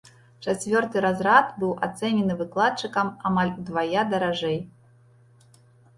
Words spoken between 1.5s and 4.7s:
быў ацэнены выкладчыкам амаль удвая даражэй.